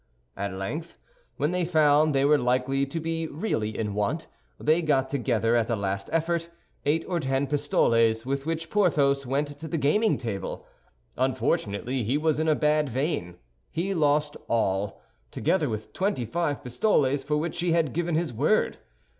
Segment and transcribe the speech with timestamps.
[0.35, 0.97] At length
[1.37, 4.25] when they found they were likely to be really in want,
[4.59, 6.49] they got together, as a last effort,
[6.87, 10.65] eight or ten pistoles, with which Porthos went to the gaming table.
[11.19, 13.37] Unfortunately he was in a bad vein;
[13.69, 18.79] he lost all, together with twenty five pistoles for which he had given his word.